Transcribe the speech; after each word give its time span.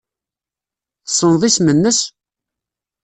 Tessneḍ 1.07 1.41
isem-nnes? 1.49 1.99